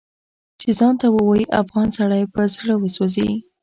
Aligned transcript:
چې 0.59 0.69
ځان 0.79 0.93
ته 1.01 1.07
ووايي 1.15 1.45
افغان 1.61 1.87
سړی 1.97 2.23
په 2.33 2.41
زړه 2.55 2.73
وسوځي 2.77 3.29